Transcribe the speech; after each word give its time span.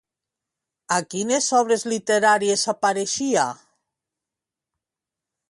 A 0.95 0.95
quines 1.11 1.49
obres 1.59 1.85
literàries 1.93 2.65
apareixia? 2.75 3.45